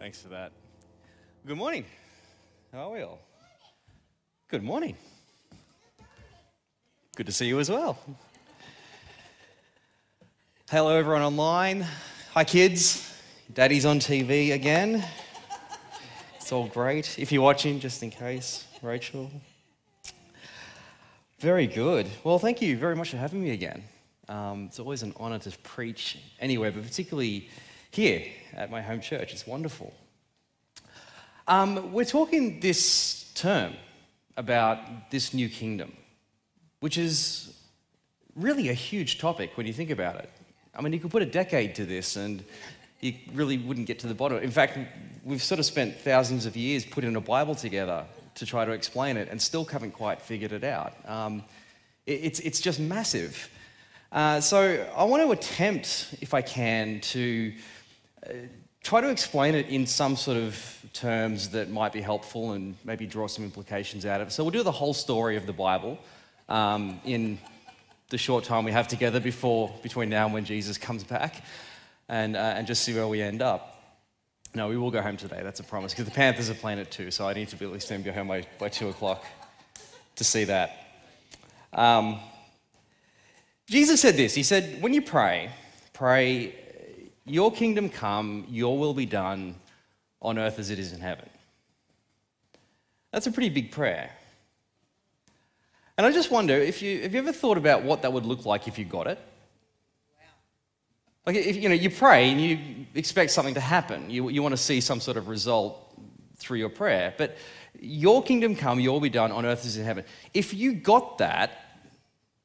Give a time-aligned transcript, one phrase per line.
[0.00, 0.52] Thanks for that.
[1.46, 1.84] Good morning.
[2.72, 3.18] How are we all?
[4.48, 4.96] Good morning.
[7.16, 7.98] Good to see you as well.
[10.70, 11.84] Hello, everyone online.
[12.32, 13.14] Hi, kids.
[13.52, 15.04] Daddy's on TV again.
[16.36, 17.18] It's all great.
[17.18, 19.30] If you're watching, just in case, Rachel.
[21.40, 22.08] Very good.
[22.24, 23.84] Well, thank you very much for having me again.
[24.30, 27.50] Um, it's always an honor to preach anywhere, but particularly
[27.90, 29.32] here at my home church.
[29.32, 29.92] It's wonderful.
[31.48, 33.74] Um, we're talking this term
[34.36, 35.92] about this new kingdom,
[36.80, 37.56] which is
[38.36, 40.30] really a huge topic when you think about it.
[40.74, 42.44] I mean, you could put a decade to this and
[43.00, 44.38] you really wouldn't get to the bottom.
[44.38, 44.78] In fact,
[45.24, 48.04] we've sort of spent thousands of years putting a Bible together
[48.36, 50.94] to try to explain it and still haven't quite figured it out.
[51.06, 51.42] Um,
[52.06, 53.50] it, it's, it's just massive.
[54.12, 57.52] Uh, so I want to attempt, if I can, to
[58.82, 63.06] try to explain it in some sort of terms that might be helpful and maybe
[63.06, 64.30] draw some implications out of it.
[64.32, 65.98] So we'll do the whole story of the Bible
[66.48, 67.38] um, in
[68.08, 71.44] the short time we have together before between now and when Jesus comes back,
[72.08, 73.76] and uh, and just see where we end up.
[74.52, 75.40] No, we will go home today.
[75.44, 77.64] That's a promise because the Panthers are playing at two, so I need to be
[77.64, 79.24] at least go home by, by two o'clock
[80.16, 80.72] to see that.
[81.72, 82.18] Um,
[83.68, 84.34] Jesus said this.
[84.34, 85.50] He said, "When you pray,
[85.92, 86.56] pray,
[87.30, 89.54] Your kingdom come, Your will be done."
[90.22, 91.28] on earth as it is in heaven.
[93.12, 94.10] That's a pretty big prayer.
[95.96, 98.46] And I just wonder if you have you ever thought about what that would look
[98.46, 99.18] like if you got it?
[101.26, 104.52] Like if you know you pray and you expect something to happen, you, you want
[104.52, 105.78] to see some sort of result
[106.38, 107.14] through your prayer.
[107.18, 107.36] But
[107.78, 110.04] your kingdom come, your will be done on earth as in heaven.
[110.32, 111.50] If you got that,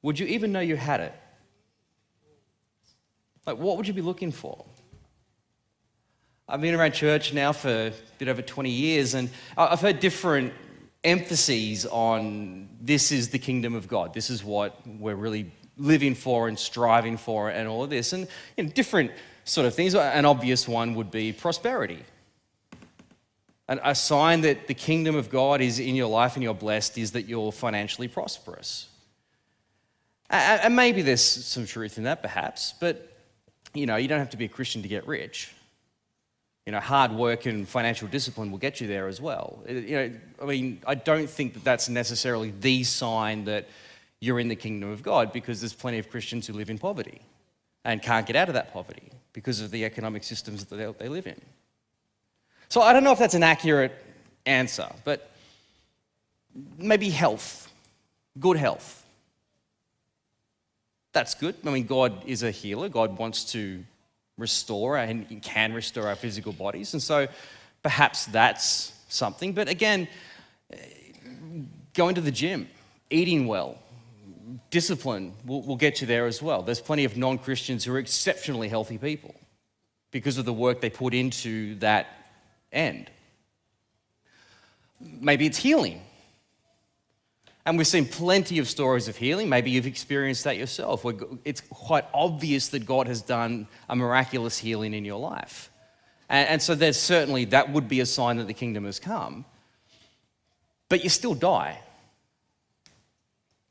[0.02, 1.14] would you even know you had it?
[3.46, 4.66] Like what would you be looking for?
[6.48, 10.54] I've been around church now for a bit over 20 years, and I've heard different
[11.04, 14.14] emphases on this is the kingdom of God.
[14.14, 18.14] This is what we're really living for and striving for, and all of this.
[18.14, 18.28] And
[18.58, 19.12] you know, different
[19.44, 19.96] sort of things.
[19.96, 22.04] An obvious one would be prosperity.
[23.68, 27.00] And a sign that the kingdom of God is in your life and you're blessed
[27.00, 28.88] is that you're financially prosperous.
[30.30, 33.18] And maybe there's some truth in that, perhaps, but
[33.74, 35.52] you know, you don't have to be a Christian to get rich
[36.66, 39.60] you know, hard work and financial discipline will get you there as well.
[39.70, 40.12] Uh, you know,
[40.42, 43.68] I mean, I don't think that that's necessarily the sign that
[44.20, 47.22] you're in the kingdom of God because there's plenty of Christians who live in poverty
[47.84, 51.28] and can't get out of that poverty because of the economic systems that they live
[51.28, 51.40] in.
[52.70, 53.94] So I don't know if that's an accurate
[54.46, 55.30] answer, but
[56.78, 57.72] maybe health,
[58.40, 59.06] good health.
[61.14, 61.56] That's good.
[61.66, 62.90] I mean, God is a healer.
[62.90, 63.84] God wants to
[64.38, 66.94] restore and can restore our physical bodies.
[66.94, 67.28] And so
[67.84, 69.54] perhaps that's something.
[69.54, 70.08] But again,
[71.94, 72.68] going to the gym,
[73.10, 73.78] eating well,
[74.70, 76.62] discipline will, will get you there as well.
[76.62, 79.36] There's plenty of non Christians who are exceptionally healthy people
[80.12, 82.08] because of the work they put into that
[82.72, 83.10] end.
[85.00, 86.02] Maybe it's healing.
[87.66, 89.50] And we've seen plenty of stories of healing.
[89.50, 91.04] Maybe you've experienced that yourself.
[91.44, 95.72] It's quite obvious that God has done a miraculous healing in your life.
[96.30, 99.46] And, and so there's certainly that would be a sign that the kingdom has come.
[100.90, 101.80] But you still die.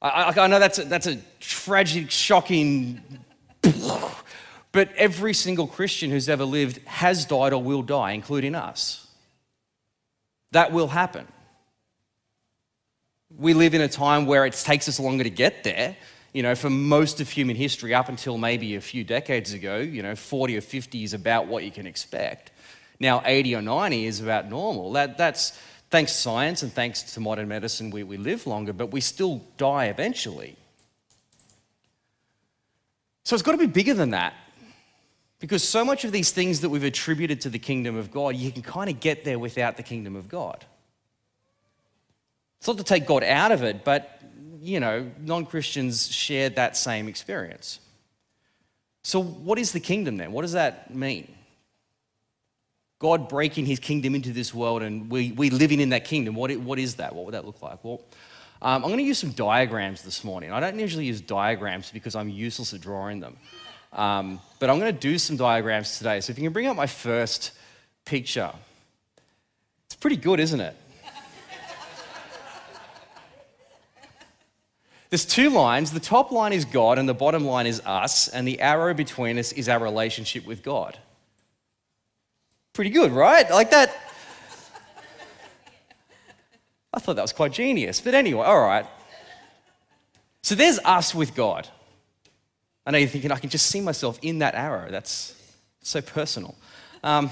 [0.03, 3.01] I, I, I know that's a, that's a tragic, shocking.
[4.73, 9.07] But every single Christian who's ever lived has died or will die, including us.
[10.51, 11.29] That will happen
[13.39, 15.97] we live in a time where it takes us longer to get there.
[16.33, 20.03] You know, for most of human history, up until maybe a few decades ago, you
[20.03, 22.51] know, 40 or 50 is about what you can expect.
[22.99, 24.93] Now, 80 or 90 is about normal.
[24.93, 25.59] That, that's
[25.91, 29.45] thanks to science and thanks to modern medicine, we, we live longer, but we still
[29.57, 30.57] die eventually.
[33.25, 34.35] So it's got to be bigger than that.
[35.39, 38.51] Because so much of these things that we've attributed to the kingdom of God, you
[38.51, 40.65] can kind of get there without the kingdom of God.
[42.65, 44.23] It's not to take God out of it, but,
[44.63, 47.79] you know, non Christians share that same experience.
[49.03, 50.33] So, what is the kingdom then?
[50.33, 51.31] What does that mean?
[53.01, 56.57] God breaking his kingdom into this world and we, we living in that kingdom, what,
[56.57, 57.15] what is that?
[57.15, 57.85] What would that look like?
[57.85, 58.01] Well,
[58.63, 60.51] um, I'm going to use some diagrams this morning.
[60.51, 63.37] I don't usually use diagrams because I'm useless at drawing them.
[63.93, 66.23] Um, but I'm going to do some diagrams today.
[66.23, 67.53] So if you can bring up my first
[68.07, 68.53] picture,
[69.85, 70.75] it's pretty good, isn't it?
[75.15, 75.93] There's two lines.
[75.93, 79.39] The top line is God, and the bottom line is us, and the arrow between
[79.39, 80.99] us is our relationship with God.
[82.73, 83.49] Pretty good, right?
[83.49, 83.97] Like that.
[86.93, 88.01] I thought that was quite genius.
[88.01, 88.87] But anyway, all right.
[90.43, 91.69] So there's us with God.
[92.85, 94.91] I know you're thinking, I can just see myself in that arrow.
[94.91, 95.41] That's
[95.81, 96.57] so personal.
[97.05, 97.31] Um,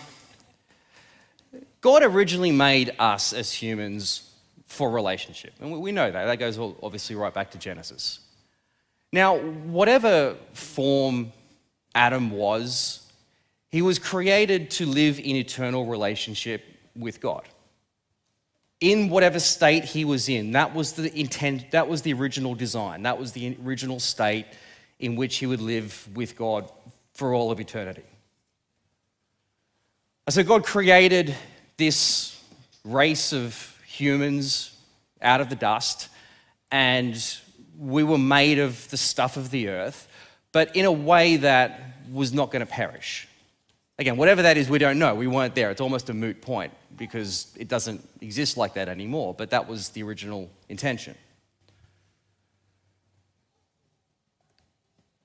[1.80, 4.31] God originally made us as humans
[4.72, 5.52] for relationship.
[5.60, 6.24] And we know that.
[6.24, 8.20] That goes obviously right back to Genesis.
[9.12, 11.30] Now, whatever form
[11.94, 13.06] Adam was,
[13.68, 16.64] he was created to live in eternal relationship
[16.96, 17.42] with God.
[18.80, 23.02] In whatever state he was in, that was the intent, that was the original design,
[23.02, 24.46] that was the original state
[24.98, 26.70] in which he would live with God
[27.12, 28.04] for all of eternity.
[30.26, 31.36] And So God created
[31.76, 32.42] this
[32.84, 34.76] race of humans
[35.20, 36.08] out of the dust,
[36.70, 37.22] and
[37.78, 40.08] we were made of the stuff of the earth,
[40.52, 41.80] but in a way that
[42.10, 43.28] was not going to perish.
[43.98, 45.14] Again, whatever that is, we don't know.
[45.14, 45.70] We weren't there.
[45.70, 49.90] It's almost a moot point because it doesn't exist like that anymore, but that was
[49.90, 51.14] the original intention.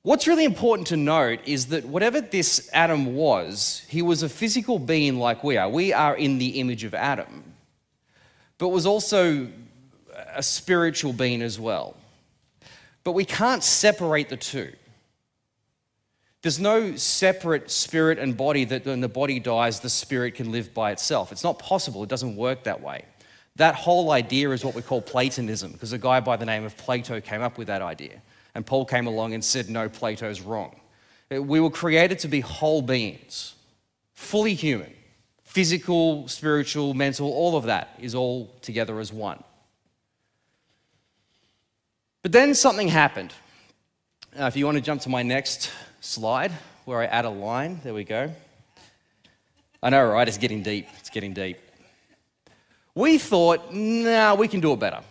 [0.03, 4.79] What's really important to note is that whatever this Adam was, he was a physical
[4.79, 5.69] being like we are.
[5.69, 7.43] We are in the image of Adam,
[8.57, 9.47] but was also
[10.35, 11.95] a spiritual being as well.
[13.03, 14.73] But we can't separate the two.
[16.41, 20.73] There's no separate spirit and body that when the body dies, the spirit can live
[20.73, 21.31] by itself.
[21.31, 23.05] It's not possible, it doesn't work that way.
[23.57, 26.77] That whole idea is what we call Platonism, because a guy by the name of
[26.77, 28.21] Plato came up with that idea.
[28.53, 30.79] And Paul came along and said, No, Plato's wrong.
[31.29, 33.55] We were created to be whole beings,
[34.13, 34.93] fully human,
[35.57, 39.43] physical, spiritual, mental, all of that is all together as one.
[42.21, 43.33] But then something happened.
[44.35, 46.51] If you want to jump to my next slide,
[46.85, 48.31] where I add a line, there we go.
[49.81, 50.27] I know, right?
[50.27, 50.89] It's getting deep.
[50.99, 51.57] It's getting deep.
[52.93, 55.01] We thought, nah, we can do it better.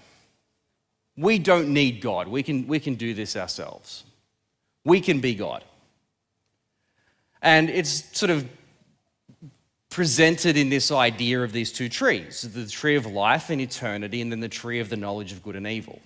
[1.17, 2.29] We don't need God.
[2.29, 4.05] We can, we can do this ourselves.
[4.85, 5.65] We can be God.
[7.43, 8.47] And it's sort of
[9.97, 14.31] presented in this idea of these two trees the tree of life and eternity, and
[14.31, 16.03] then the tree of the knowledge of good and evil.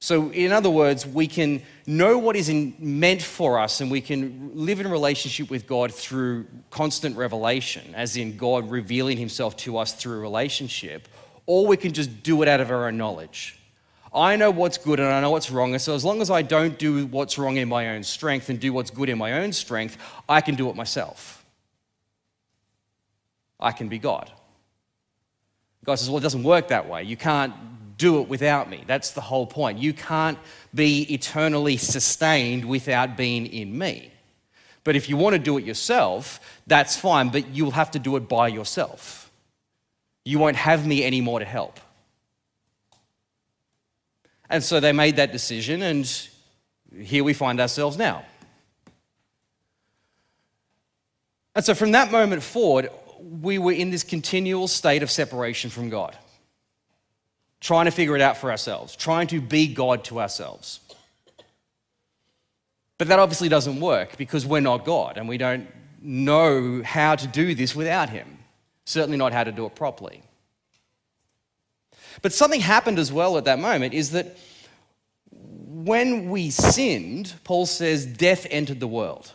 [0.00, 4.00] So, in other words, we can know what is in, meant for us and we
[4.00, 9.78] can live in relationship with God through constant revelation, as in God revealing himself to
[9.78, 11.06] us through relationship,
[11.46, 13.56] or we can just do it out of our own knowledge.
[14.12, 15.74] I know what's good and I know what's wrong.
[15.74, 18.58] And so, as long as I don't do what's wrong in my own strength and
[18.58, 19.96] do what's good in my own strength,
[20.28, 21.43] I can do it myself.
[23.64, 24.30] I can be God.
[25.84, 27.02] God says, Well, it doesn't work that way.
[27.02, 27.54] You can't
[27.96, 28.84] do it without me.
[28.86, 29.78] That's the whole point.
[29.78, 30.38] You can't
[30.74, 34.12] be eternally sustained without being in me.
[34.82, 38.16] But if you want to do it yourself, that's fine, but you'll have to do
[38.16, 39.30] it by yourself.
[40.24, 41.80] You won't have me anymore to help.
[44.50, 46.28] And so they made that decision, and
[46.98, 48.24] here we find ourselves now.
[51.54, 52.90] And so from that moment forward,
[53.24, 56.16] we were in this continual state of separation from God,
[57.60, 60.80] trying to figure it out for ourselves, trying to be God to ourselves.
[62.98, 65.68] But that obviously doesn't work because we're not God and we don't
[66.00, 68.38] know how to do this without Him,
[68.84, 70.22] certainly not how to do it properly.
[72.22, 74.36] But something happened as well at that moment is that
[75.30, 79.32] when we sinned, Paul says, death entered the world.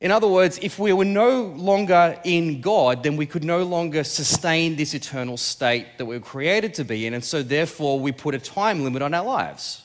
[0.00, 4.04] In other words, if we were no longer in God, then we could no longer
[4.04, 8.12] sustain this eternal state that we were created to be in, and so therefore we
[8.12, 9.82] put a time limit on our lives.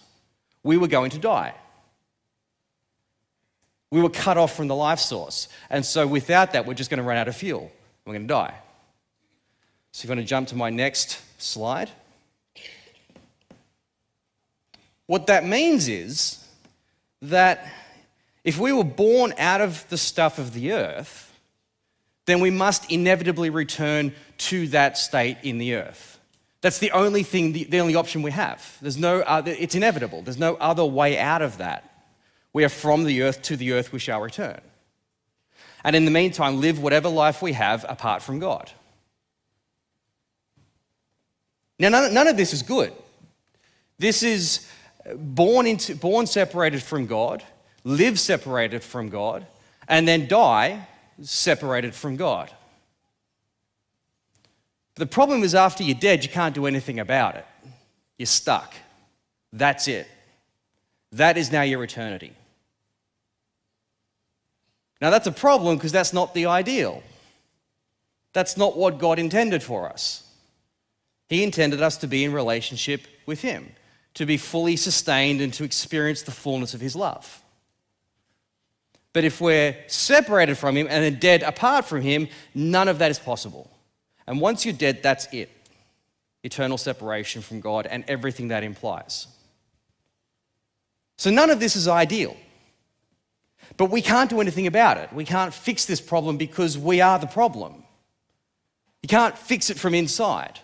[0.63, 1.55] We were going to die.
[3.89, 5.47] We were cut off from the life source.
[5.69, 7.71] And so without that, we're just going to run out of fuel.
[8.05, 8.53] We're going to die.
[9.91, 11.89] So if you want to jump to my next slide.
[15.07, 16.45] What that means is
[17.21, 17.67] that
[18.43, 21.31] if we were born out of the stuff of the earth,
[22.25, 26.19] then we must inevitably return to that state in the earth.
[26.61, 28.77] That's the only thing, the, only option we have.
[28.81, 30.21] There's no other, it's inevitable.
[30.21, 31.87] There's no other way out of that.
[32.53, 34.61] We are from the earth to the earth we shall return.
[35.83, 38.71] And in the meantime, live whatever life we have apart from God.
[41.79, 42.93] Now, none, none of this is good.
[43.97, 44.69] This is
[45.15, 47.43] born, into, born separated from God,
[47.83, 49.45] live separated from God,
[49.87, 50.87] and then die
[51.21, 52.51] separated from God.
[54.95, 57.45] The problem is, after you're dead, you can't do anything about it.
[58.17, 58.73] You're stuck.
[59.53, 60.07] That's it.
[61.13, 62.33] That is now your eternity.
[65.01, 67.01] Now, that's a problem because that's not the ideal.
[68.33, 70.23] That's not what God intended for us.
[71.27, 73.71] He intended us to be in relationship with Him,
[74.13, 77.41] to be fully sustained and to experience the fullness of His love.
[79.13, 83.11] But if we're separated from Him and are dead apart from Him, none of that
[83.11, 83.69] is possible.
[84.27, 85.49] And once you're dead, that's it
[86.43, 89.27] eternal separation from God and everything that implies.
[91.17, 92.35] So none of this is ideal.
[93.77, 95.13] But we can't do anything about it.
[95.13, 97.83] We can't fix this problem because we are the problem.
[99.03, 100.59] You can't fix it from inside.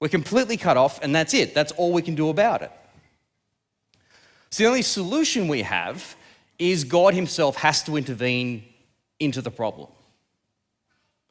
[0.00, 1.54] We're completely cut off, and that's it.
[1.54, 2.72] That's all we can do about it.
[4.50, 6.16] So the only solution we have
[6.58, 8.64] is God Himself has to intervene
[9.20, 9.88] into the problem.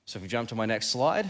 [0.06, 1.30] So if we jump to my next slide,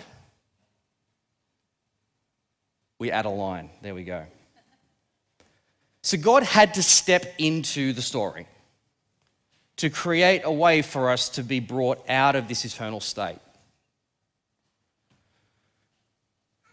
[2.99, 3.69] we add a line.
[3.81, 4.25] There we go.
[6.01, 8.47] So God had to step into the story
[9.77, 13.39] to create a way for us to be brought out of this eternal state.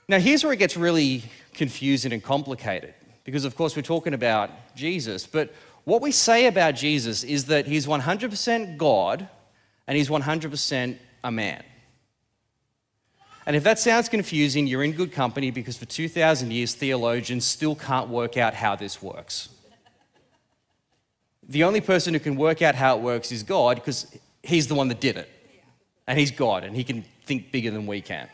[0.09, 2.95] Now, here's where it gets really confusing and complicated
[3.25, 5.53] because, of course, we're talking about Jesus, but
[5.85, 9.29] what we say about Jesus is that he's 100% God
[9.87, 11.63] and he's 100% a man.
[13.47, 17.75] And if that sounds confusing, you're in good company because for 2,000 years, theologians still
[17.75, 19.51] can't work out how this works.
[21.47, 24.75] The only person who can work out how it works is God because he's the
[24.75, 25.29] one that did it.
[26.07, 28.29] And he's God and he can think bigger than we can.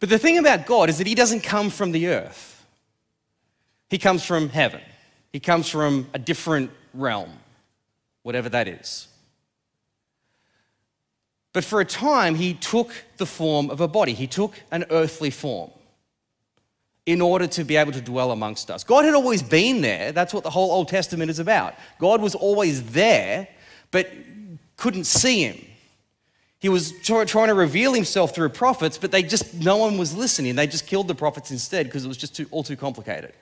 [0.00, 2.64] But the thing about God is that he doesn't come from the earth,
[3.90, 4.80] he comes from heaven,
[5.32, 7.32] he comes from a different realm,
[8.22, 9.08] whatever that is.
[11.52, 15.30] But for a time, he took the form of a body, he took an earthly
[15.30, 15.70] form
[17.06, 18.84] in order to be able to dwell amongst us.
[18.84, 20.12] God had always been there.
[20.12, 21.74] That's what the whole Old Testament is about.
[21.98, 23.48] God was always there,
[23.90, 24.12] but
[24.76, 25.58] couldn't see him.
[26.60, 30.56] He was trying to reveal himself through prophets, but they just no one was listening.
[30.56, 33.32] They just killed the prophets instead because it was just too, all too complicated.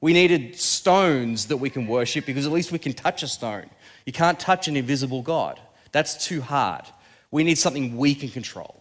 [0.00, 3.68] We needed stones that we can worship because at least we can touch a stone.
[4.06, 5.60] You can't touch an invisible God.
[5.90, 6.84] That's too hard.
[7.30, 8.80] We need something we can control.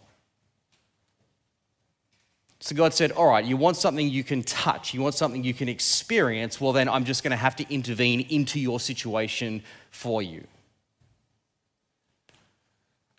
[2.60, 5.54] So God said, All right, you want something you can touch, you want something you
[5.54, 10.22] can experience, well, then I'm just going to have to intervene into your situation for
[10.22, 10.46] you.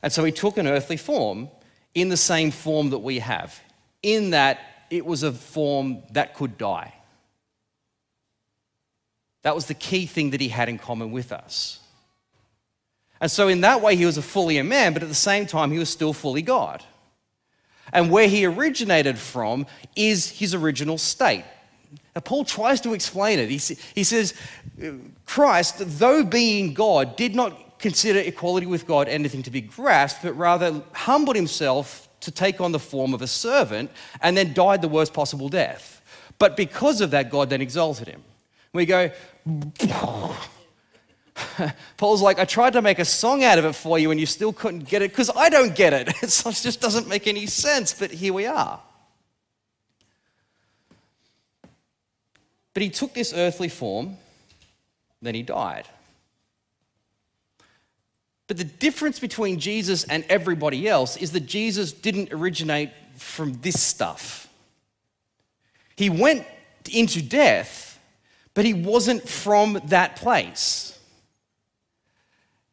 [0.03, 1.49] And so he took an earthly form
[1.95, 3.61] in the same form that we have,
[4.03, 6.95] in that it was a form that could die.
[9.43, 11.81] That was the key thing that he had in common with us.
[13.21, 15.47] And so, in that way, he was a fully a man, but at the same
[15.47, 16.85] time, he was still fully God.
[17.93, 21.45] And where he originated from is his original state.
[22.15, 23.49] Now, Paul tries to explain it.
[23.49, 24.35] He, he says,
[25.25, 30.33] Christ, though being God, did not consider equality with God anything to be grasped, but
[30.35, 33.91] rather humbled himself to take on the form of a servant
[34.23, 36.01] and then died the worst possible death.
[36.39, 38.23] But because of that, God then exalted him.
[38.73, 39.11] We go,
[41.97, 44.27] Paul's like, I tried to make a song out of it for you and you
[44.27, 46.09] still couldn't get it because I don't get it.
[46.23, 48.81] It just doesn't make any sense, but here we are.
[52.75, 54.17] But he took this earthly form,
[55.21, 55.89] then he died.
[58.53, 63.81] But the difference between Jesus and everybody else is that Jesus didn't originate from this
[63.81, 64.47] stuff.
[65.97, 66.47] He went
[66.93, 67.99] into death,
[68.53, 70.99] but he wasn't from that place.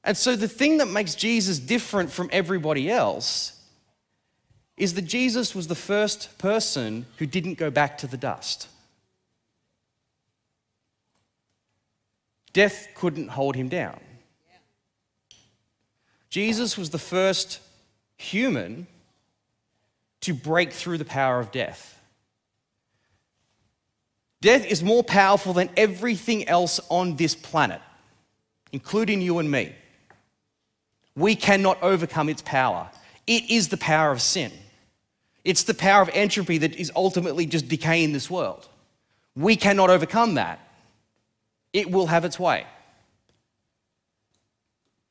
[0.04, 3.58] And so the thing that makes Jesus different from everybody else
[4.76, 8.68] is that Jesus was the first person who didn't go back to the dust.
[12.52, 13.98] Death couldn't hold him down.
[16.30, 17.60] Jesus was the first
[18.18, 18.88] human
[20.22, 22.00] to break through the power of death.
[24.42, 27.82] Death is more powerful than everything else on this planet,
[28.72, 29.74] including you and me.
[31.16, 32.90] We cannot overcome its power.
[33.28, 34.52] It is the power of sin.
[35.44, 38.68] It's the power of entropy that is ultimately just decaying this world.
[39.36, 40.60] We cannot overcome that.
[41.74, 42.66] It will have its way.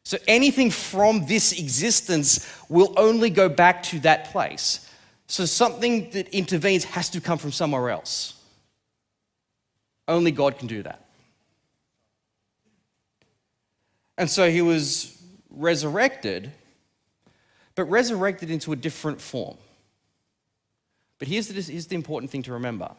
[0.09, 4.89] So anything from this existence will only go back to that place.
[5.27, 8.33] So something that intervenes has to come from somewhere else.
[10.09, 11.05] Only God can do that.
[14.17, 15.15] And so he was
[15.51, 16.53] resurrected,
[17.75, 19.59] but resurrected into a different form.
[21.19, 22.93] But here's the, here's the important thing to remember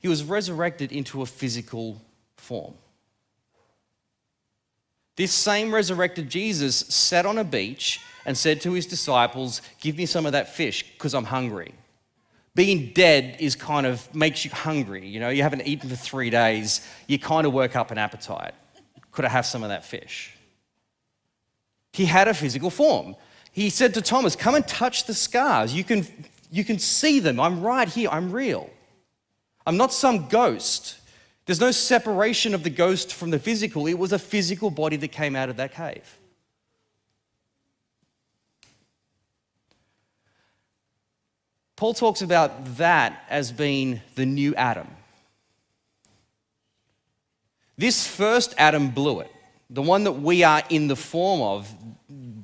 [0.00, 2.02] he was resurrected into a physical
[2.36, 2.74] form.
[5.16, 10.06] This same resurrected Jesus sat on a beach and said to his disciples, Give me
[10.06, 11.74] some of that fish because I'm hungry.
[12.54, 15.06] Being dead is kind of makes you hungry.
[15.06, 18.54] You know, you haven't eaten for three days, you kind of work up an appetite.
[19.10, 20.32] Could I have some of that fish?
[21.92, 23.16] He had a physical form.
[23.52, 25.72] He said to Thomas, Come and touch the scars.
[25.72, 26.06] You can,
[26.50, 27.40] you can see them.
[27.40, 28.10] I'm right here.
[28.10, 28.68] I'm real.
[29.66, 30.98] I'm not some ghost.
[31.46, 33.86] There's no separation of the ghost from the physical.
[33.86, 36.18] It was a physical body that came out of that cave.
[41.76, 44.88] Paul talks about that as being the new Adam.
[47.76, 49.30] This first Adam blew it.
[49.70, 51.72] The one that we are in the form of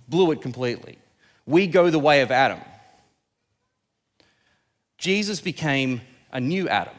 [0.08, 0.98] blew it completely.
[1.46, 2.60] We go the way of Adam.
[4.98, 6.94] Jesus became a new Adam.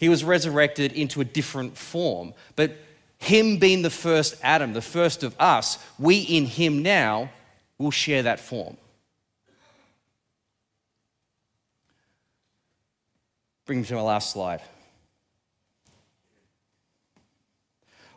[0.00, 2.32] He was resurrected into a different form.
[2.56, 2.72] But
[3.18, 7.28] him being the first Adam, the first of us, we in him now
[7.76, 8.78] will share that form.
[13.66, 14.62] Bring me to my last slide.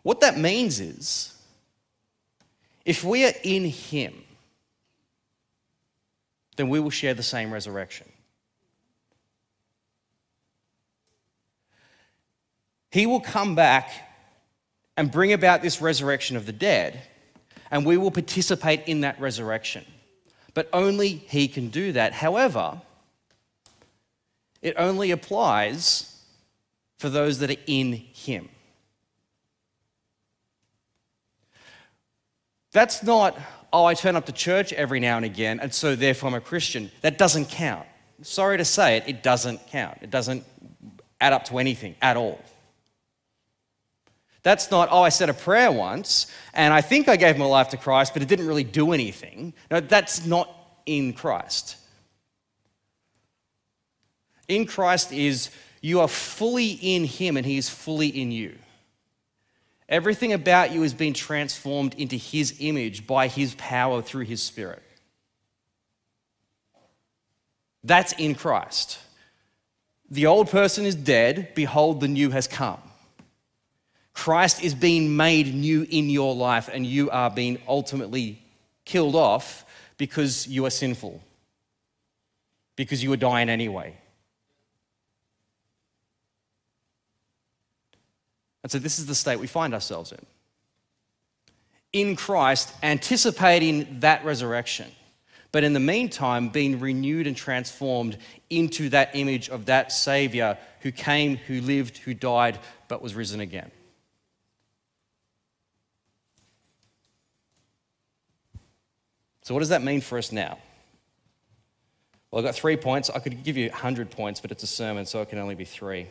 [0.03, 1.37] What that means is
[2.85, 4.23] if we are in him,
[6.55, 8.07] then we will share the same resurrection.
[12.93, 13.89] He will come back
[14.95, 17.01] and bring about this resurrection of the dead,
[17.71, 19.83] and we will participate in that resurrection.
[20.53, 22.13] But only He can do that.
[22.13, 22.79] However,
[24.61, 26.21] it only applies
[26.99, 28.47] for those that are in Him.
[32.73, 33.35] That's not,
[33.73, 36.41] oh, I turn up to church every now and again, and so therefore I'm a
[36.41, 36.91] Christian.
[37.01, 37.87] That doesn't count.
[38.21, 39.97] Sorry to say it, it doesn't count.
[40.03, 40.43] It doesn't
[41.19, 42.39] add up to anything at all.
[44.43, 47.69] That's not, oh, I said a prayer once and I think I gave my life
[47.69, 49.53] to Christ, but it didn't really do anything.
[49.71, 50.53] No, that's not
[50.85, 51.77] in Christ.
[54.49, 55.49] In Christ is
[55.81, 58.55] you are fully in Him and He is fully in you.
[59.87, 64.83] Everything about you has been transformed into His image by His power through His Spirit.
[67.83, 68.99] That's in Christ.
[70.09, 72.81] The old person is dead, behold, the new has come.
[74.13, 78.41] Christ is being made new in your life, and you are being ultimately
[78.85, 79.65] killed off
[79.97, 81.21] because you are sinful,
[82.75, 83.97] because you are dying anyway.
[88.61, 90.25] And so, this is the state we find ourselves in.
[91.91, 94.89] In Christ, anticipating that resurrection,
[95.51, 98.17] but in the meantime, being renewed and transformed
[98.49, 103.39] into that image of that Savior who came, who lived, who died, but was risen
[103.39, 103.69] again.
[109.43, 110.57] So, what does that mean for us now?
[112.31, 113.09] Well, I've got three points.
[113.09, 115.65] I could give you 100 points, but it's a sermon, so it can only be
[115.65, 116.07] three.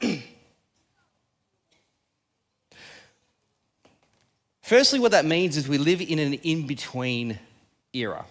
[4.62, 7.38] Firstly, what that means is we live in an in between
[7.92, 8.24] era.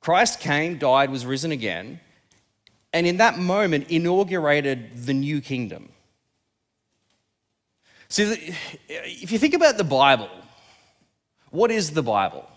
[0.00, 2.00] Christ came, died, was risen again,
[2.92, 5.90] and in that moment inaugurated the new kingdom.
[8.08, 8.54] See,
[8.88, 10.30] if you think about the Bible,
[11.54, 12.48] what is the Bible?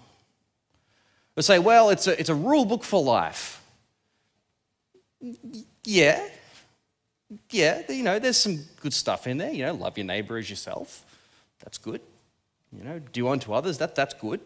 [1.36, 3.62] They say, well, it's a, it's a rule book for life.
[5.84, 6.28] Yeah.
[7.52, 9.52] Yeah, you know, there's some good stuff in there.
[9.52, 11.06] You know, love your neighbor as yourself.
[11.64, 12.02] That's good.
[12.76, 13.78] You know, do unto others.
[13.78, 14.40] That, that's good.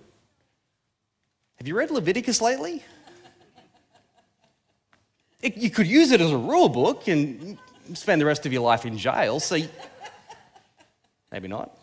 [1.55, 2.83] Have you read Leviticus lately?
[5.41, 7.57] It, you could use it as a rule book and
[7.93, 9.57] spend the rest of your life in jail, so
[11.31, 11.77] maybe not.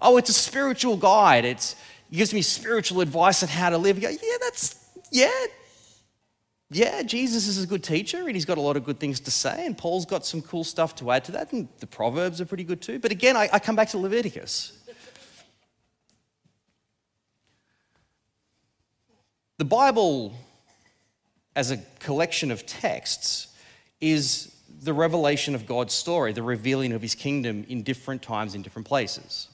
[0.00, 1.44] Oh, it's a spiritual guide.
[1.44, 1.74] It
[2.12, 3.96] gives me spiritual advice on how to live.
[3.96, 5.30] You go, yeah, that's, yeah.
[6.70, 9.30] Yeah, Jesus is a good teacher and he's got a lot of good things to
[9.30, 12.44] say, and Paul's got some cool stuff to add to that, and the Proverbs are
[12.44, 12.98] pretty good too.
[12.98, 14.72] But again, I, I come back to Leviticus.
[19.56, 20.34] The Bible,
[21.56, 23.48] as a collection of texts,
[24.00, 28.62] is the revelation of God's story, the revealing of his kingdom in different times, in
[28.62, 29.48] different places.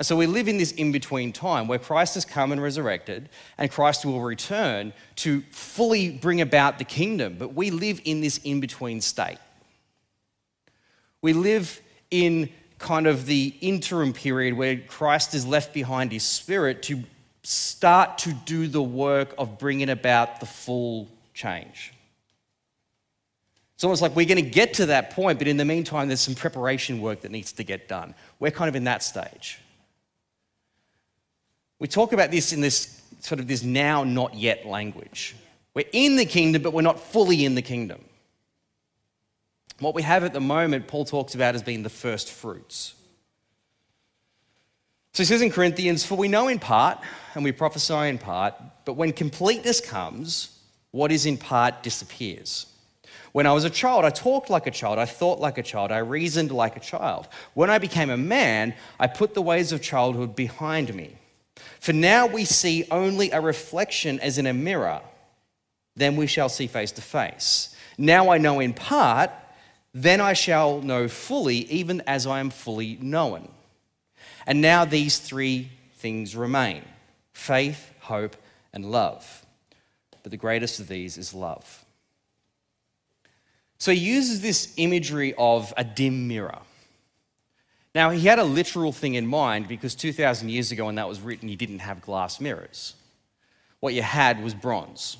[0.00, 3.28] And so we live in this in between time where Christ has come and resurrected,
[3.58, 7.36] and Christ will return to fully bring about the kingdom.
[7.38, 9.36] But we live in this in between state.
[11.20, 16.82] We live in kind of the interim period where Christ is left behind his spirit
[16.84, 17.04] to
[17.42, 21.92] start to do the work of bringing about the full change.
[23.74, 26.22] It's almost like we're going to get to that point, but in the meantime, there's
[26.22, 28.14] some preparation work that needs to get done.
[28.38, 29.58] We're kind of in that stage.
[31.80, 35.34] We talk about this in this sort of this now, not yet language.
[35.74, 38.04] We're in the kingdom, but we're not fully in the kingdom.
[39.80, 42.94] What we have at the moment, Paul talks about as being the first fruits.
[45.14, 46.98] So he says in Corinthians, For we know in part,
[47.34, 50.58] and we prophesy in part, but when completeness comes,
[50.90, 52.66] what is in part disappears.
[53.32, 55.92] When I was a child, I talked like a child, I thought like a child,
[55.92, 57.28] I reasoned like a child.
[57.54, 61.16] When I became a man, I put the ways of childhood behind me.
[61.80, 65.00] For now we see only a reflection as in a mirror,
[65.96, 67.74] then we shall see face to face.
[67.98, 69.30] Now I know in part,
[69.92, 73.48] then I shall know fully, even as I am fully known.
[74.46, 76.82] And now these three things remain
[77.32, 78.36] faith, hope,
[78.72, 79.44] and love.
[80.22, 81.84] But the greatest of these is love.
[83.78, 86.58] So he uses this imagery of a dim mirror.
[87.94, 91.20] Now, he had a literal thing in mind because 2,000 years ago, when that was
[91.20, 92.94] written, you didn't have glass mirrors.
[93.80, 95.16] What you had was bronze.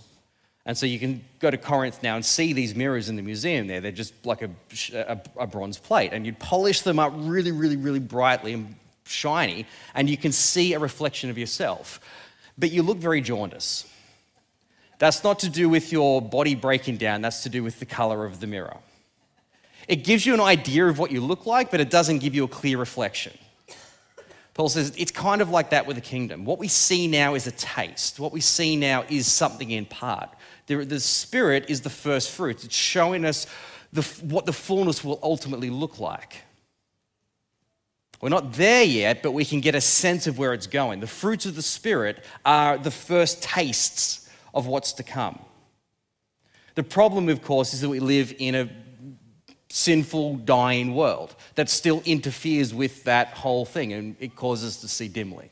[0.66, 3.66] And so you can go to Corinth now and see these mirrors in the museum
[3.66, 3.80] there.
[3.80, 4.50] They're just like a,
[4.94, 6.11] a, a, bronze plate.
[6.12, 10.74] And you'd polish them up really, really, really brightly and shiny, and you can see
[10.74, 12.00] a reflection of yourself.
[12.56, 13.87] But you look very jaundiced.
[14.98, 18.24] That's not to do with your body breaking down, that's to do with the color
[18.24, 18.76] of the mirror.
[19.90, 22.44] It gives you an idea of what you look like, but it doesn't give you
[22.44, 23.37] a clear reflection.
[24.55, 26.44] Paul says it's kind of like that with the kingdom.
[26.44, 28.20] What we see now is a taste.
[28.20, 30.31] What we see now is something in part.
[30.68, 32.62] The, the Spirit is the first fruits.
[32.62, 33.48] It's showing us
[33.92, 36.37] the, what the fullness will ultimately look like.
[38.20, 41.00] We're not there yet, but we can get a sense of where it's going.
[41.00, 45.40] The fruits of the Spirit are the first tastes of what's to come.
[46.76, 48.70] The problem, of course, is that we live in a
[49.70, 54.88] sinful, dying world that still interferes with that whole thing and it causes us to
[54.88, 55.50] see dimly.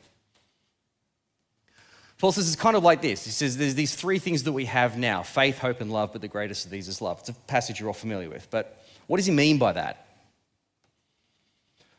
[2.18, 3.24] Paul says it's kind of like this.
[3.24, 6.20] He says there's these three things that we have now faith, hope, and love, but
[6.20, 7.20] the greatest of these is love.
[7.20, 8.48] It's a passage you're all familiar with.
[8.50, 10.04] But what does he mean by that?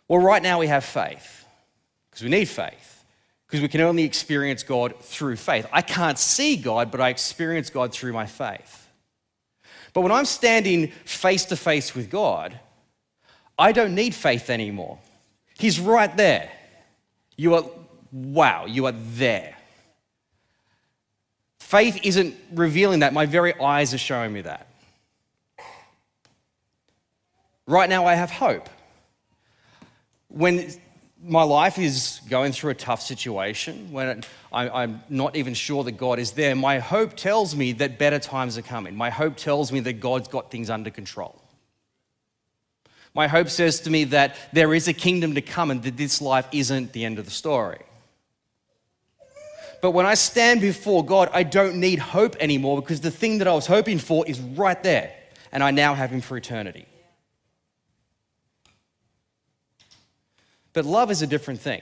[0.10, 1.46] Well, right now we have faith
[2.10, 3.06] because we need faith
[3.48, 5.66] because we can only experience God through faith.
[5.72, 8.79] I can't see God, but I experience God through my faith.
[9.94, 12.60] But when I'm standing face to face with God,
[13.58, 15.00] I don't need faith anymore.
[15.58, 16.50] He's right there.
[17.36, 17.66] You are,
[18.12, 19.56] wow, you are there.
[21.60, 23.14] Faith isn't revealing that.
[23.14, 24.68] My very eyes are showing me that.
[27.68, 28.68] Right now, I have hope.
[30.30, 30.74] When
[31.24, 36.20] my life is going through a tough situation, when I'm not even sure that God
[36.20, 38.96] is there, my hope tells me that better times are coming.
[38.96, 41.42] My hope tells me that God's got things under control.
[43.14, 46.22] My hope says to me that there is a kingdom to come and that this
[46.22, 47.80] life isn't the end of the story.
[49.82, 53.48] But when I stand before God, I don't need hope anymore because the thing that
[53.48, 55.14] I was hoping for is right there,
[55.52, 56.86] and I now have Him for eternity.
[60.80, 61.82] But love is a different thing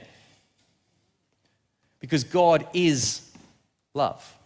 [2.00, 3.30] because God is
[3.94, 4.36] love.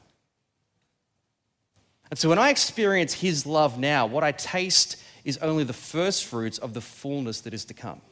[2.11, 6.27] And so when I experience His love now, what I taste is only the first
[6.27, 8.03] fruits of the fullness that is to come.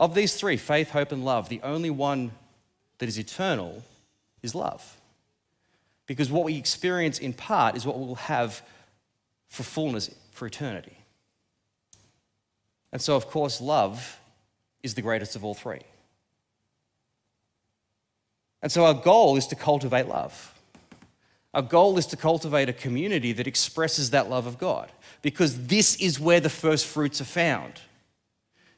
[0.00, 2.32] Of these three, faith, hope, and love, the only one
[2.98, 3.84] that is eternal
[4.42, 4.96] is love.
[6.08, 8.62] Because what we experience in part is what we'll have
[9.48, 10.97] for fullness for eternity.
[12.92, 14.18] And so, of course, love
[14.82, 15.82] is the greatest of all three.
[18.62, 20.54] And so, our goal is to cultivate love.
[21.54, 24.90] Our goal is to cultivate a community that expresses that love of God
[25.22, 27.74] because this is where the first fruits are found.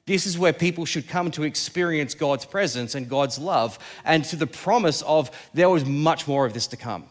[0.06, 4.36] This is where people should come to experience God's presence and God's love and to
[4.36, 7.04] the promise of there was much more of this to come.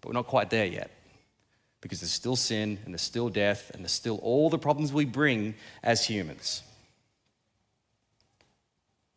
[0.00, 0.90] But we're not quite there yet
[1.82, 5.04] because there's still sin and there's still death and there's still all the problems we
[5.04, 6.62] bring as humans.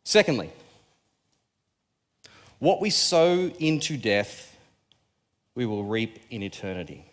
[0.04, 0.50] Secondly,
[2.58, 4.56] what we sow into death,
[5.54, 7.04] we will reap in eternity.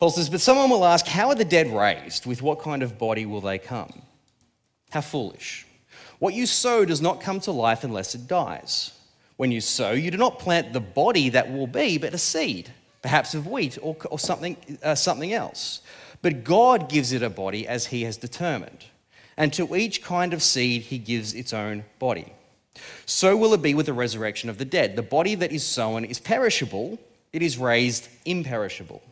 [0.00, 2.26] Paul says, But someone will ask, How are the dead raised?
[2.26, 4.02] With what kind of body will they come?
[4.90, 5.66] How foolish.
[6.18, 8.92] What you sow does not come to life unless it dies.
[9.36, 12.72] When you sow, you do not plant the body that will be, but a seed
[13.02, 15.80] perhaps of wheat or, or something, uh, something else.
[16.22, 18.84] But God gives it a body as He has determined.
[19.36, 22.32] And to each kind of seed, He gives its own body.
[23.06, 24.96] So will it be with the resurrection of the dead.
[24.96, 26.98] The body that is sown is perishable,
[27.32, 29.02] it is raised imperishable.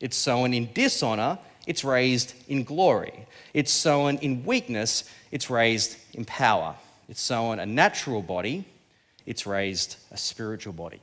[0.00, 3.26] It's sown in dishonor, it's raised in glory.
[3.54, 6.74] It's sown in weakness, it's raised in power.
[7.08, 8.64] It's sown a natural body,
[9.26, 11.00] it's raised a spiritual body.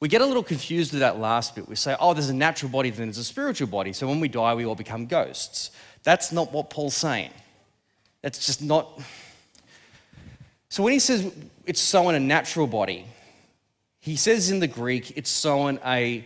[0.00, 1.68] We get a little confused with that last bit.
[1.68, 3.92] We say, oh, there's a natural body, then there's a spiritual body.
[3.92, 5.70] So when we die, we all become ghosts.
[6.02, 7.30] That's not what Paul's saying.
[8.22, 8.98] That's just not.
[10.70, 11.30] So when he says
[11.66, 13.04] it's sown a natural body,
[14.00, 16.24] he says in the Greek it's sown a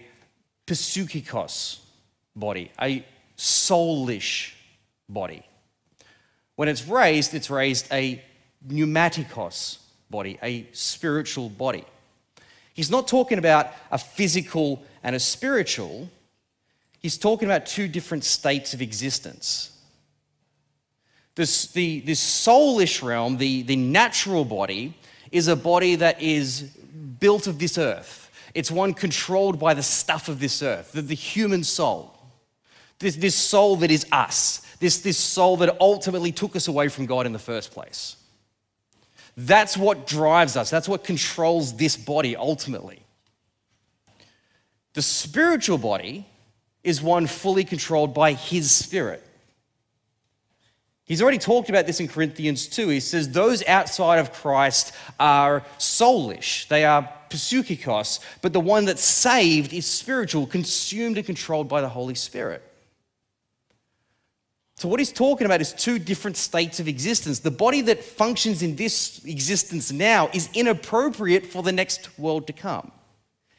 [0.66, 1.80] psychikos
[2.36, 3.04] body, a
[3.36, 4.52] soulish
[5.08, 5.44] body.
[6.54, 8.22] When it's raised, it's raised a
[8.66, 9.78] pneumatikos
[10.10, 11.84] body, a spiritual body.
[12.74, 16.10] He's not talking about a physical and a spiritual,
[17.00, 19.70] he's talking about two different states of existence.
[21.36, 24.94] This, the, this soulish realm, the, the natural body,
[25.32, 26.62] is a body that is
[27.18, 28.30] built of this earth.
[28.54, 32.16] It's one controlled by the stuff of this earth, the, the human soul.
[33.00, 37.06] This, this soul that is us, this, this soul that ultimately took us away from
[37.06, 38.16] God in the first place.
[39.36, 43.00] That's what drives us, that's what controls this body ultimately.
[44.94, 46.26] The spiritual body
[46.84, 49.22] is one fully controlled by His Spirit.
[51.04, 52.88] He's already talked about this in Corinthians 2.
[52.88, 59.04] He says, Those outside of Christ are soulish, they are psychikos, but the one that's
[59.04, 62.62] saved is spiritual, consumed and controlled by the Holy Spirit.
[64.76, 67.38] So, what he's talking about is two different states of existence.
[67.38, 72.52] The body that functions in this existence now is inappropriate for the next world to
[72.52, 72.90] come.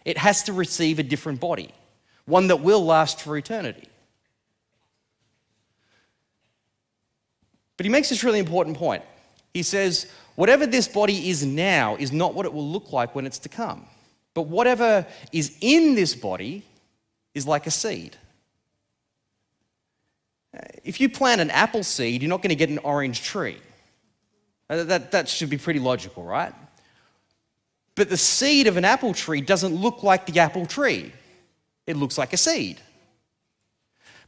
[0.03, 1.73] It has to receive a different body,
[2.25, 3.87] one that will last for eternity.
[7.77, 9.03] But he makes this really important point.
[9.53, 13.25] He says, whatever this body is now is not what it will look like when
[13.25, 13.85] it's to come.
[14.33, 16.63] But whatever is in this body
[17.33, 18.17] is like a seed.
[20.83, 23.57] If you plant an apple seed, you're not going to get an orange tree.
[24.69, 26.53] Uh, that, that should be pretty logical, right?
[27.95, 31.13] But the seed of an apple tree doesn't look like the apple tree,
[31.87, 32.79] it looks like a seed.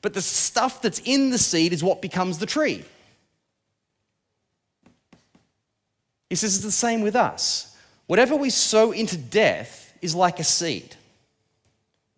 [0.01, 2.85] But the stuff that's in the seed is what becomes the tree.
[6.29, 7.75] He says it's the same with us.
[8.05, 10.95] Whatever we sow into death is like a seed.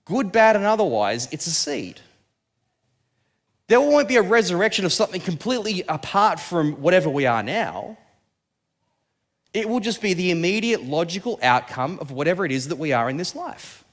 [0.05, 1.99] Good, bad, and otherwise, it's a seed.
[3.69, 7.99] There won't be a resurrection of something completely apart from whatever we are now.
[9.53, 13.11] It will just be the immediate logical outcome of whatever it is that we are
[13.11, 13.85] in this life,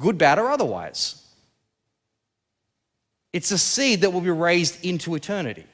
[0.00, 1.24] good, bad, or otherwise.
[3.32, 5.64] It's a seed that will be raised into eternity.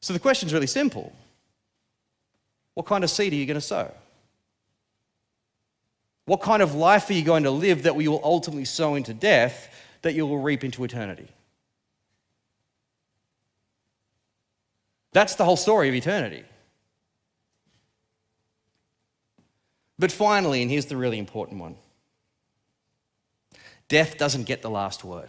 [0.00, 1.12] So the question is really simple
[2.74, 3.92] What kind of seed are you going to sow?
[6.26, 9.12] What kind of life are you going to live that you will ultimately sow into
[9.12, 9.68] death
[10.02, 11.28] that you will reap into eternity?
[15.12, 16.44] That's the whole story of eternity.
[19.98, 21.76] But finally, and here's the really important one
[23.88, 25.28] death doesn't get the last word.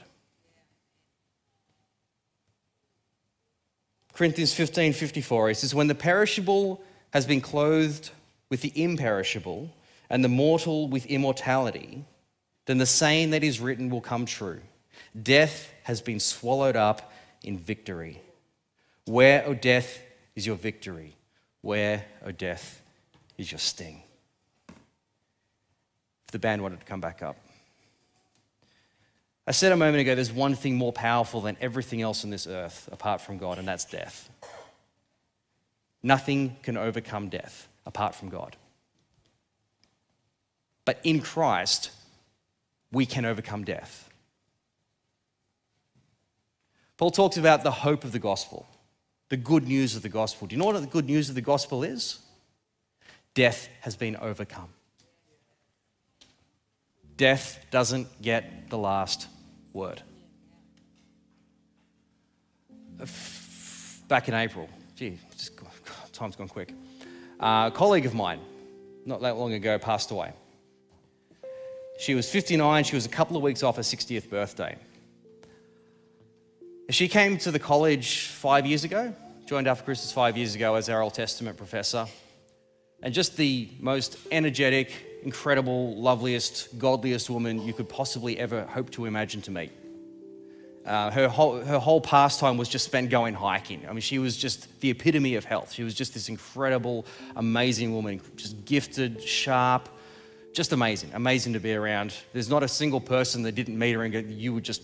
[4.13, 6.81] Corinthians 15 54, he says, When the perishable
[7.11, 8.11] has been clothed
[8.49, 9.69] with the imperishable,
[10.09, 12.05] and the mortal with immortality,
[12.65, 14.61] then the saying that is written will come true
[15.21, 17.11] Death has been swallowed up
[17.43, 18.21] in victory.
[19.05, 20.01] Where, O death,
[20.35, 21.15] is your victory?
[21.61, 22.81] Where, O death,
[23.37, 24.01] is your sting?
[24.67, 27.37] If the band wanted to come back up.
[29.47, 32.47] I said a moment ago there's one thing more powerful than everything else on this
[32.47, 34.29] earth apart from God, and that's death.
[36.01, 38.55] Nothing can overcome death apart from God.
[40.85, 41.89] But in Christ,
[42.91, 44.09] we can overcome death.
[46.97, 48.67] Paul talks about the hope of the gospel,
[49.29, 50.47] the good news of the gospel.
[50.47, 52.19] Do you know what the good news of the gospel is?
[53.33, 54.69] Death has been overcome.
[57.17, 59.27] Death doesn't get the last
[59.73, 60.01] word.
[64.07, 65.51] Back in April, gee, just,
[66.13, 66.73] time's gone quick.
[67.39, 68.39] Uh, a colleague of mine,
[69.05, 70.31] not that long ago, passed away.
[71.97, 74.77] She was 59, she was a couple of weeks off her 60th birthday.
[76.89, 79.13] She came to the college five years ago,
[79.45, 82.05] joined Alphacrucis five years ago as our Old Testament professor,
[83.01, 84.91] and just the most energetic,
[85.23, 89.71] incredible, loveliest, godliest woman you could possibly ever hope to imagine to meet.
[90.85, 93.83] Uh, her, whole, her whole pastime was just spent going hiking.
[93.89, 95.71] I mean, she was just the epitome of health.
[95.71, 99.89] She was just this incredible, amazing woman, just gifted, sharp,
[100.55, 102.13] just amazing, amazing to be around.
[102.31, 104.81] There's not a single person that didn't meet her and go, you were just,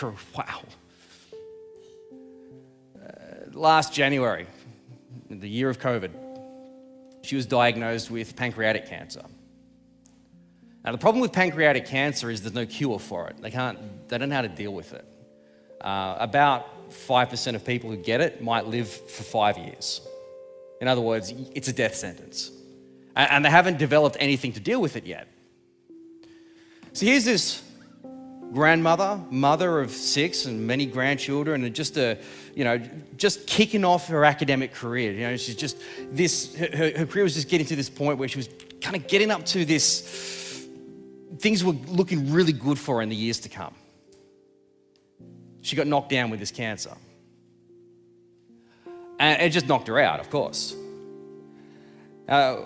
[0.00, 0.60] you're, wow.
[2.94, 3.08] Uh,
[3.54, 4.46] last January,
[5.30, 6.10] the year of COVID,
[7.22, 9.22] she was diagnosed with pancreatic cancer.
[10.84, 13.40] Now, the problem with pancreatic cancer is there's no cure for it.
[13.40, 15.06] They, can't, they don't know how to deal with it.
[15.80, 20.02] Uh, about 5% of people who get it might live for five years.
[20.82, 22.52] In other words, it's a death sentence.
[23.18, 25.26] And, they haven't developed anything to deal with it yet.
[26.92, 27.62] So here's this
[28.52, 32.16] grandmother, mother of six and many grandchildren, and just a,
[32.54, 32.78] you know,
[33.16, 35.12] just kicking off her academic career.
[35.12, 38.28] You know, she's just this, her, her career was just getting to this point where
[38.28, 38.48] she was
[38.80, 40.68] kind of getting up to this,
[41.38, 43.74] things were looking really good for her in the years to come.
[45.60, 46.96] She got knocked down with this cancer.
[49.18, 50.76] And it just knocked her out, of course.
[52.28, 52.58] Uh,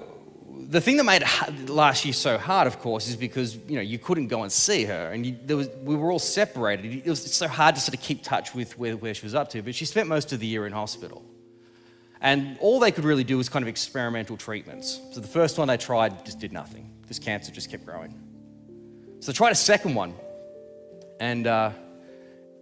[0.54, 1.22] the thing that made
[1.68, 4.84] last year so hard, of course, is because you know you couldn't go and see
[4.84, 7.06] her, and you, was, we were all separated.
[7.06, 9.50] It was so hard to sort of keep touch with where, where she was up
[9.50, 9.62] to.
[9.62, 11.24] But she spent most of the year in hospital,
[12.20, 15.00] and all they could really do was kind of experimental treatments.
[15.12, 16.90] So the first one they tried just did nothing.
[17.06, 18.18] This cancer just kept growing.
[19.20, 20.14] So they tried a second one,
[21.20, 21.70] and uh,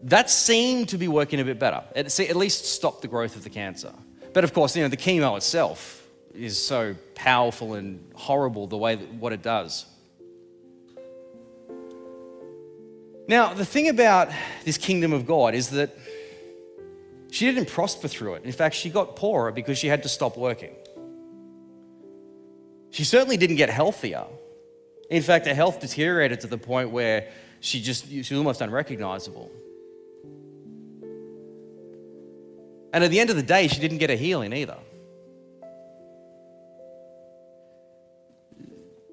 [0.04, 1.82] that seemed to be working a bit better.
[1.94, 3.92] It at least stopped the growth of the cancer.
[4.32, 5.99] But of course, you know the chemo itself
[6.34, 9.86] is so powerful and horrible the way that what it does.
[13.28, 14.30] Now, the thing about
[14.64, 15.96] this kingdom of God is that
[17.30, 18.44] she didn't prosper through it.
[18.44, 20.74] In fact, she got poorer because she had to stop working.
[22.90, 24.24] She certainly didn't get healthier.
[25.10, 27.28] In fact, her health deteriorated to the point where
[27.60, 29.50] she just she was almost unrecognizable.
[32.92, 34.78] And at the end of the day, she didn't get a healing either.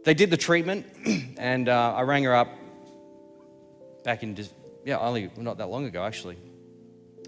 [0.08, 0.86] They did the treatment,
[1.38, 2.48] and uh, I rang her up
[4.06, 4.54] back in, just,
[4.86, 6.38] yeah, only not that long ago, actually.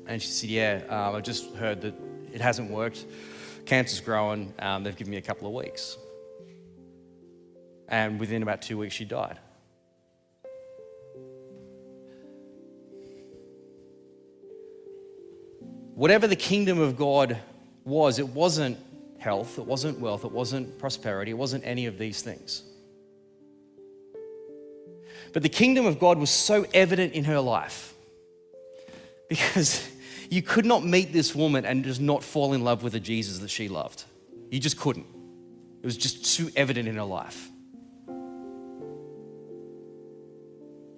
[0.07, 1.93] And she said, Yeah, um, I just heard that
[2.31, 3.05] it hasn't worked.
[3.65, 4.53] Cancer's growing.
[4.59, 5.97] Um, they've given me a couple of weeks.
[7.89, 9.37] And within about two weeks, she died.
[15.95, 17.37] Whatever the kingdom of God
[17.83, 18.77] was, it wasn't
[19.17, 22.63] health, it wasn't wealth, it wasn't prosperity, it wasn't any of these things.
[25.33, 27.93] But the kingdom of God was so evident in her life
[29.29, 29.87] because
[30.29, 33.39] you could not meet this woman and just not fall in love with the Jesus
[33.39, 34.03] that she loved.
[34.49, 35.05] You just couldn't.
[35.81, 37.49] It was just too evident in her life.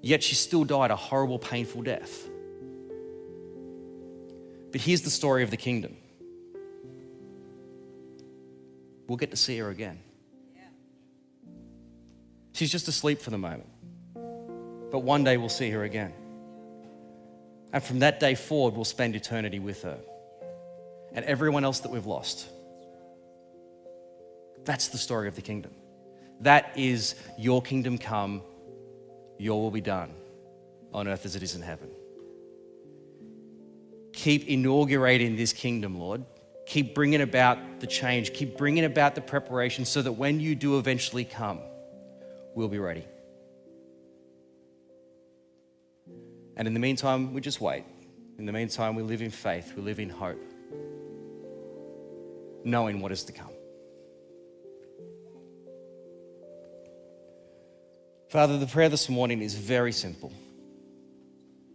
[0.02, 2.28] Yet she still died a horrible, painful death.
[4.72, 5.98] But here's the story of the kingdom
[9.08, 10.00] we'll get to see her again.
[12.54, 13.71] She's just asleep for the moment
[14.92, 16.14] but one day we'll see her again.
[17.74, 19.98] And from that day forward, we'll spend eternity with her
[21.14, 22.48] and everyone else that we've lost.
[24.66, 25.72] That's the story of the kingdom.
[26.42, 28.42] That is your kingdom come,
[29.38, 30.14] your will be done
[30.94, 31.90] on earth as it is in heaven.
[34.14, 36.26] Keep inaugurating this kingdom, Lord.
[36.66, 38.34] Keep bringing about the change.
[38.34, 41.60] Keep bringing about the preparation so that when you do eventually come,
[42.54, 43.06] we'll be ready.
[46.62, 47.86] And in the meantime, we just wait.
[48.38, 50.40] In the meantime, we live in faith, we live in hope,
[52.64, 53.50] knowing what is to come.
[58.30, 60.32] Father, the prayer this morning is very simple.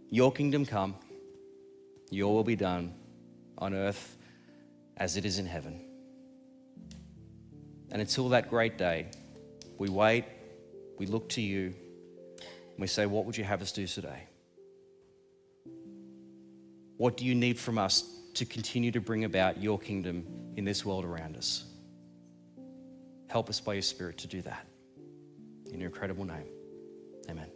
[0.09, 0.95] Your kingdom come,
[2.13, 2.95] your will be done
[3.59, 4.17] on earth
[4.97, 5.81] as it is in heaven.
[7.91, 9.09] And until that great day,
[9.79, 10.27] we wait,
[10.97, 11.75] we look to you,
[12.39, 14.29] and we say, What would you have us do today?
[16.97, 18.05] What do you need from us
[18.35, 21.65] to continue to bring about your kingdom in this world around us?
[23.29, 24.67] Help us by your Spirit to do that.
[25.73, 26.47] In your incredible name,
[27.29, 27.51] amen.